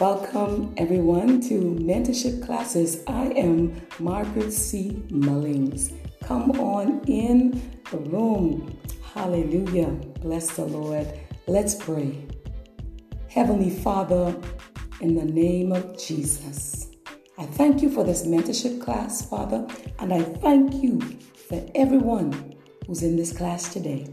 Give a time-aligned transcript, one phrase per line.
[0.00, 3.04] Welcome everyone to mentorship classes.
[3.06, 5.00] I am Margaret C.
[5.08, 5.92] Mullings.
[6.24, 8.76] Come on in the room.
[9.14, 9.90] Hallelujah.
[10.20, 11.06] Bless the Lord.
[11.46, 12.26] Let's pray.
[13.28, 14.34] Heavenly Father,
[15.00, 16.88] in the name of Jesus,
[17.38, 19.64] I thank you for this mentorship class, Father,
[20.00, 21.00] and I thank you
[21.48, 22.56] for everyone
[22.88, 24.08] who's in this class today.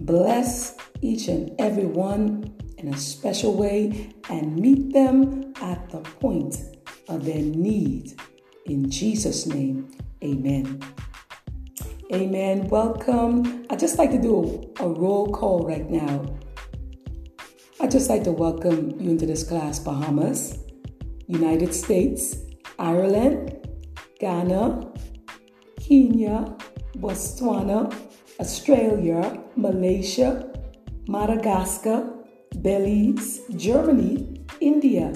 [0.00, 6.56] Bless each and every one in a special way and meet them at the point
[7.08, 8.20] of their need.
[8.66, 9.90] In Jesus' name,
[10.22, 10.80] amen.
[12.12, 12.68] Amen.
[12.68, 13.66] Welcome.
[13.68, 16.24] I'd just like to do a, a roll call right now.
[17.80, 20.58] I'd just like to welcome you into this class Bahamas,
[21.26, 22.38] United States,
[22.78, 23.68] Ireland,
[24.20, 24.92] Ghana,
[25.78, 26.56] Kenya,
[26.96, 27.94] Botswana,
[28.40, 30.50] Australia, Malaysia,
[31.08, 32.17] Madagascar,
[32.56, 35.12] Belize, Germany, India,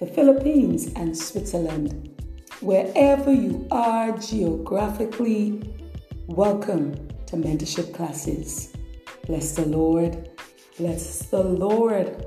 [0.00, 2.10] the Philippines, and Switzerland.
[2.60, 5.62] Wherever you are geographically,
[6.26, 6.94] welcome
[7.26, 8.72] to mentorship classes.
[9.26, 10.30] Bless the Lord.
[10.78, 12.26] Bless the Lord.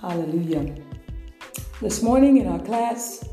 [0.00, 0.74] Hallelujah.
[1.80, 3.28] This morning in our class,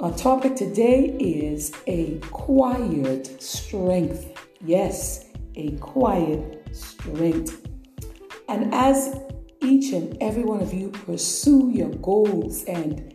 [0.00, 4.32] our topic today is a quiet strength.
[4.64, 7.69] Yes, a quiet strength.
[8.50, 9.16] And as
[9.62, 13.14] each and every one of you pursue your goals and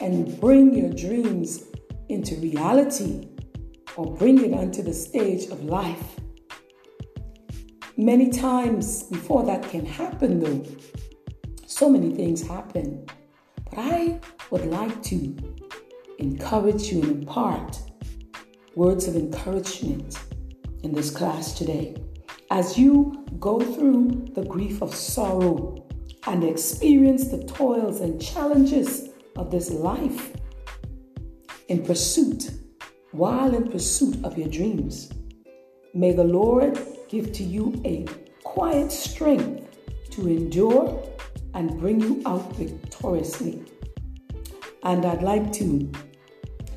[0.00, 1.64] and bring your dreams
[2.08, 3.28] into reality
[3.96, 6.20] or bring it onto the stage of life.
[7.96, 10.64] Many times before that can happen though,
[11.66, 13.06] so many things happen.
[13.68, 14.20] But I
[14.50, 15.36] would like to
[16.20, 17.76] encourage you and impart
[18.76, 20.16] words of encouragement
[20.84, 21.96] in this class today.
[22.50, 25.84] As you go through the grief of sorrow
[26.28, 30.32] and experience the toils and challenges of this life
[31.66, 32.52] in pursuit,
[33.10, 35.10] while in pursuit of your dreams,
[35.92, 38.06] may the Lord give to you a
[38.44, 39.66] quiet strength
[40.10, 41.02] to endure
[41.54, 43.60] and bring you out victoriously.
[44.84, 45.90] And I'd like to,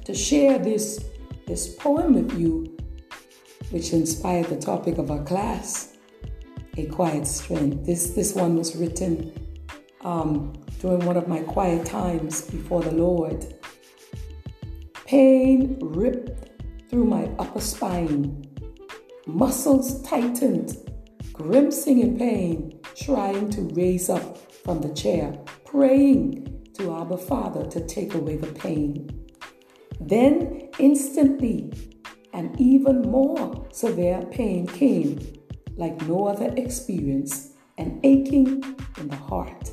[0.06, 1.06] to share this,
[1.46, 2.78] this poem with you
[3.72, 5.94] which inspired the topic of our class,
[6.78, 7.85] A Quiet Strength.
[7.85, 9.34] This, this one was written
[10.02, 13.46] um, during one of my quiet times before the Lord.
[15.06, 16.50] Pain ripped
[16.90, 18.46] through my upper spine,
[19.28, 20.78] muscles tightened,
[21.34, 27.86] grimacing in pain, trying to raise up from the chair, praying to Abba Father to
[27.86, 29.09] take away the pain.
[30.00, 31.72] Then instantly,
[32.34, 35.19] and even more severe pain came,
[35.75, 38.63] like no other experience, an aching
[38.97, 39.69] in the heart,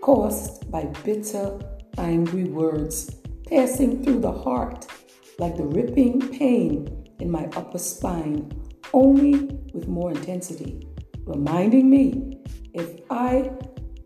[0.00, 1.58] caused by bitter,
[1.96, 3.16] angry words,
[3.46, 4.86] piercing through the heart,
[5.38, 8.50] like the ripping pain in my upper spine,
[8.92, 9.34] only
[9.72, 10.86] with more intensity,
[11.24, 12.40] reminding me
[12.74, 13.50] if I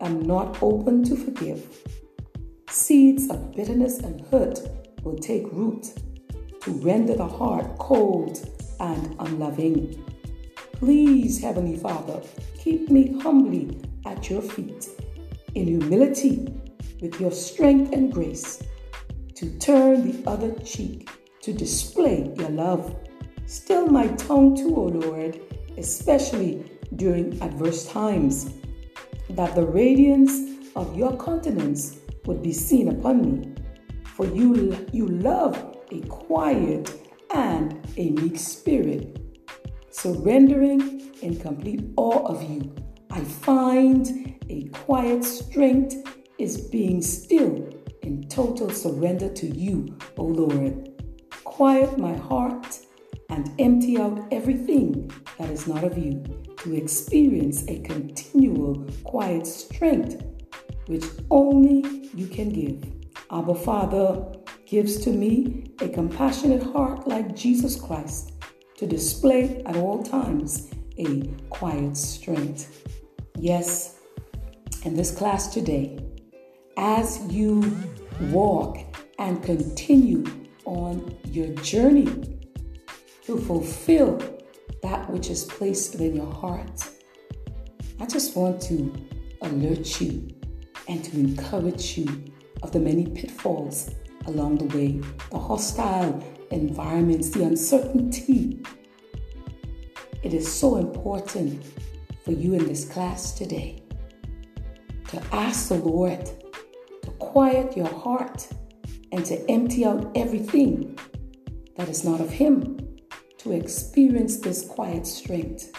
[0.01, 1.65] am not open to forgive,
[2.69, 4.59] seeds of bitterness and hurt
[5.03, 5.93] will take root
[6.63, 8.39] to render the heart cold
[8.79, 10.03] and unloving.
[10.73, 12.21] Please, Heavenly Father,
[12.57, 14.87] keep me humbly at your feet,
[15.55, 16.53] in humility,
[17.01, 18.63] with your strength and grace,
[19.35, 21.09] to turn the other cheek,
[21.41, 22.95] to display your love.
[23.45, 25.39] Still my tongue too, O Lord,
[25.77, 28.53] especially during adverse times,
[29.31, 33.53] that the radiance of your countenance would be seen upon me.
[34.13, 36.93] For you, you love a quiet
[37.33, 39.19] and a meek spirit.
[39.89, 42.75] Surrendering in complete awe of you,
[43.09, 45.95] I find a quiet strength
[46.37, 47.67] is being still
[48.03, 50.91] in total surrender to you, O Lord.
[51.43, 52.79] Quiet my heart
[53.29, 56.23] and empty out everything that is not of you
[56.57, 60.23] to experience a continual quiet strength
[60.85, 63.02] which only you can give.
[63.33, 64.23] Abba Father,
[64.67, 68.33] gives to me a compassionate heart like Jesus Christ
[68.77, 70.69] to display at all times
[70.99, 72.87] a quiet strength.
[73.35, 73.97] Yes,
[74.83, 75.97] in this class today,
[76.77, 77.75] as you
[78.29, 78.77] walk
[79.17, 80.23] and continue
[80.65, 82.37] on your journey
[83.23, 84.21] to fulfill
[84.83, 86.87] that which is placed within your heart,
[87.99, 88.93] I just want to
[89.41, 90.27] alert you
[90.87, 92.25] and to encourage you
[92.63, 93.91] of the many pitfalls
[94.25, 94.99] along the way,
[95.29, 98.63] the hostile environments, the uncertainty.
[100.23, 101.63] It is so important
[102.23, 103.83] for you in this class today
[105.09, 106.25] to ask the Lord
[107.03, 108.47] to quiet your heart
[109.11, 110.97] and to empty out everything
[111.75, 112.79] that is not of Him
[113.39, 115.71] to experience this quiet strength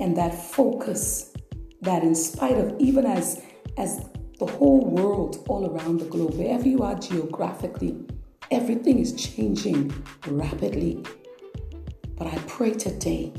[0.00, 1.32] and that focus
[1.82, 3.42] that in spite of even as
[3.78, 4.04] as
[4.40, 7.94] the whole world all around the globe wherever you are geographically
[8.50, 9.92] everything is changing
[10.28, 11.04] rapidly.
[12.16, 13.34] But i pray today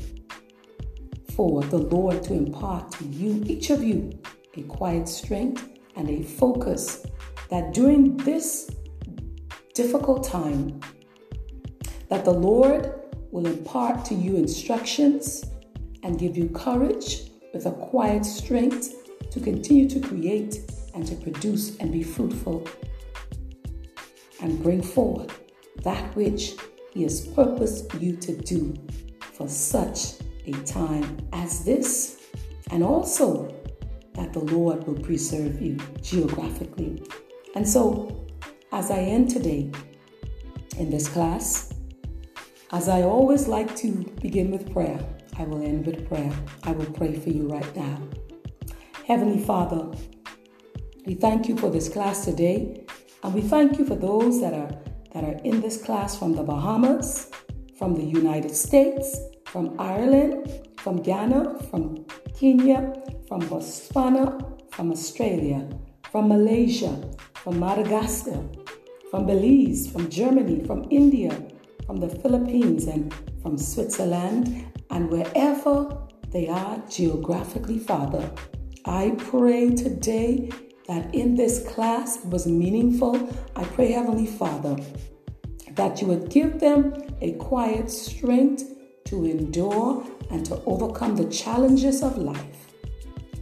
[1.34, 4.16] for the lord to impart to you each of you
[4.56, 7.04] a quiet strength and a focus
[7.50, 8.70] that during this
[9.74, 10.78] difficult time
[12.10, 12.94] that the lord
[13.32, 15.46] will impart to you instructions
[16.04, 18.94] and give you courage with a quiet strength
[19.32, 20.60] to continue to create
[20.94, 22.66] and to produce and be fruitful
[24.40, 25.40] and bring forth
[25.82, 26.54] that which
[26.92, 28.74] He has purposed you to do
[29.32, 30.14] for such
[30.46, 32.18] a time as this.
[32.70, 33.54] And also
[34.14, 37.02] that the Lord will preserve you geographically.
[37.54, 38.26] And so,
[38.72, 39.70] as I end today
[40.78, 41.72] in this class,
[42.72, 43.92] as I always like to
[44.22, 44.98] begin with prayer,
[45.38, 46.32] I will end with prayer.
[46.64, 48.00] I will pray for you right now.
[49.06, 49.90] Heavenly Father,
[51.04, 52.84] we thank you for this class today,
[53.22, 54.70] and we thank you for those that are
[55.12, 57.30] that are in this class from the Bahamas,
[57.76, 62.06] from the United States, from Ireland, from Ghana, from
[62.38, 62.94] Kenya,
[63.28, 64.26] from Botswana,
[64.72, 65.68] from Australia,
[66.10, 66.96] from Malaysia,
[67.34, 68.42] from Madagascar,
[69.10, 71.36] from Belize, from Germany, from India,
[71.84, 73.12] from the Philippines, and
[73.42, 75.98] from Switzerland, and wherever
[76.30, 78.30] they are geographically, Father.
[78.86, 80.48] I pray today
[80.92, 83.14] that in this class was meaningful.
[83.56, 84.76] I pray, Heavenly Father,
[85.70, 86.92] that you would give them
[87.22, 88.64] a quiet strength
[89.06, 92.74] to endure and to overcome the challenges of life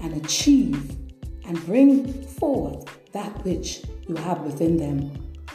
[0.01, 0.97] and achieve
[1.45, 4.99] and bring forth that which you have within them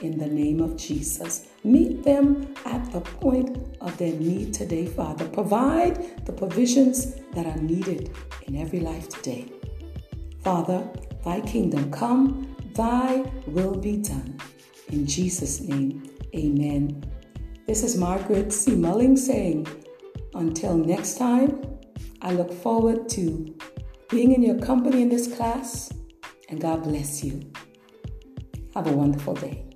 [0.02, 1.48] in the name of Jesus.
[1.64, 5.30] Meet them at the point of their need today, Father.
[5.30, 8.12] Provide the provisions that are needed
[8.48, 9.46] in every life today.
[10.44, 10.86] Father,
[11.26, 14.40] thy kingdom come, thy will be done.
[14.90, 17.04] In Jesus' name, amen.
[17.68, 18.76] This is Margaret C.
[18.76, 19.68] Mulling saying,
[20.36, 21.62] until next time,
[22.22, 23.56] I look forward to
[24.10, 25.92] being in your company in this class,
[26.50, 27.42] and God bless you.
[28.76, 29.75] Have a wonderful day.